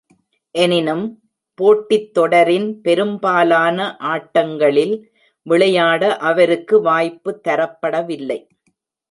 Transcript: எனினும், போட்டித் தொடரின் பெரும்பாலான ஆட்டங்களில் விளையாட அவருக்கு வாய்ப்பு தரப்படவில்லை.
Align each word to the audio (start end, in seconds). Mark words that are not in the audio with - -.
எனினும், 0.55 1.03
போட்டித் 1.53 2.13
தொடரின் 2.13 2.81
பெரும்பாலான 2.81 3.97
ஆட்டங்களில் 3.99 4.95
விளையாட 5.41 6.17
அவருக்கு 6.17 6.81
வாய்ப்பு 6.81 7.41
தரப்படவில்லை. 7.47 8.39